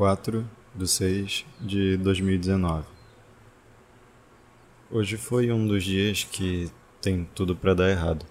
[0.00, 2.86] 4 de 6 de 2019
[4.90, 6.70] Hoje foi um dos dias que
[7.02, 8.24] tem tudo para dar errado.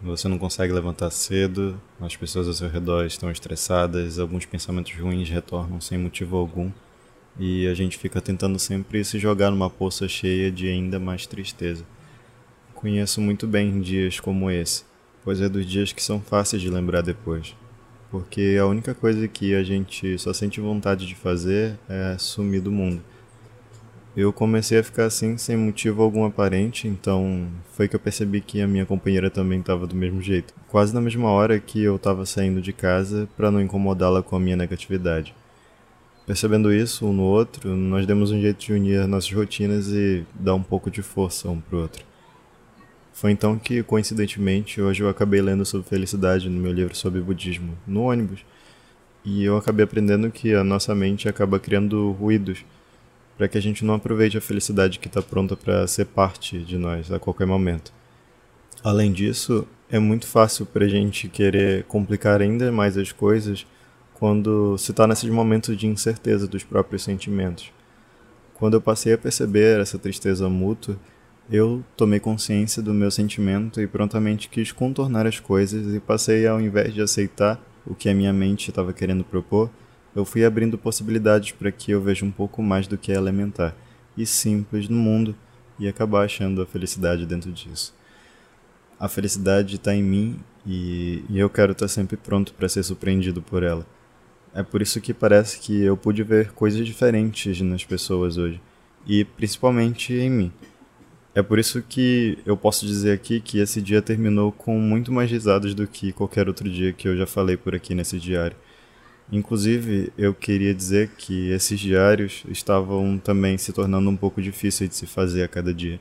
[0.00, 5.30] Você não consegue levantar cedo, as pessoas ao seu redor estão estressadas, alguns pensamentos ruins
[5.30, 6.72] retornam sem motivo algum,
[7.38, 11.84] e a gente fica tentando sempre se jogar numa poça cheia de ainda mais tristeza.
[12.74, 14.82] Conheço muito bem dias como esse,
[15.22, 17.54] pois é dos dias que são fáceis de lembrar depois
[18.12, 22.70] porque a única coisa que a gente só sente vontade de fazer é sumir do
[22.70, 23.02] mundo.
[24.14, 28.60] Eu comecei a ficar assim sem motivo algum aparente, então foi que eu percebi que
[28.60, 30.52] a minha companheira também estava do mesmo jeito.
[30.68, 34.40] Quase na mesma hora que eu estava saindo de casa para não incomodá-la com a
[34.40, 35.34] minha negatividade.
[36.26, 40.54] Percebendo isso um no outro, nós demos um jeito de unir nossas rotinas e dar
[40.54, 42.11] um pouco de força um pro outro.
[43.12, 47.76] Foi então que, coincidentemente, hoje eu acabei lendo sobre felicidade no meu livro sobre budismo,
[47.86, 48.44] no ônibus.
[49.24, 52.64] E eu acabei aprendendo que a nossa mente acaba criando ruídos
[53.36, 56.76] para que a gente não aproveite a felicidade que está pronta para ser parte de
[56.76, 57.92] nós a qualquer momento.
[58.82, 63.66] Além disso, é muito fácil para a gente querer complicar ainda mais as coisas
[64.14, 67.72] quando se está nesses momentos de incerteza dos próprios sentimentos.
[68.54, 70.96] Quando eu passei a perceber essa tristeza mútua,
[71.50, 76.60] eu tomei consciência do meu sentimento e prontamente quis contornar as coisas e passei, ao
[76.60, 79.70] invés de aceitar o que a minha mente estava querendo propor,
[80.14, 83.74] eu fui abrindo possibilidades para que eu veja um pouco mais do que é elementar
[84.16, 85.34] e simples no mundo
[85.78, 87.94] e acabar achando a felicidade dentro disso.
[89.00, 92.82] A felicidade está em mim e, e eu quero estar tá sempre pronto para ser
[92.82, 93.86] surpreendido por ela.
[94.54, 98.60] É por isso que parece que eu pude ver coisas diferentes nas pessoas hoje,
[99.06, 100.52] e principalmente em mim.
[101.34, 105.30] É por isso que eu posso dizer aqui que esse dia terminou com muito mais
[105.30, 108.56] risadas do que qualquer outro dia que eu já falei por aqui nesse diário.
[109.30, 114.96] Inclusive, eu queria dizer que esses diários estavam também se tornando um pouco difíceis de
[114.96, 115.98] se fazer a cada dia.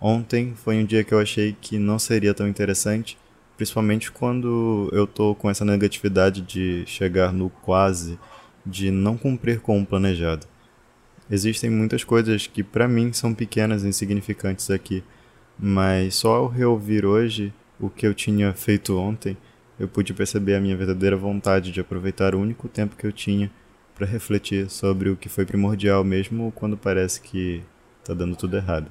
[0.00, 3.18] Ontem foi um dia que eu achei que não seria tão interessante,
[3.58, 8.18] principalmente quando eu tô com essa negatividade de chegar no quase,
[8.64, 10.46] de não cumprir com o planejado.
[11.30, 15.02] Existem muitas coisas que para mim são pequenas e insignificantes aqui,
[15.58, 19.36] mas só ao reouvir hoje o que eu tinha feito ontem,
[19.78, 23.50] eu pude perceber a minha verdadeira vontade de aproveitar o único tempo que eu tinha
[23.94, 27.62] para refletir sobre o que foi primordial mesmo quando parece que
[28.00, 28.90] está dando tudo errado.